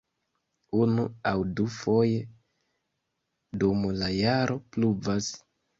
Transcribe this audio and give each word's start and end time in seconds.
Unu- 0.77 1.05
aŭ 1.33 1.35
dufoje 1.59 2.17
dum 3.65 3.87
la 4.03 4.13
jaro 4.19 4.63
pluvas. 4.73 5.35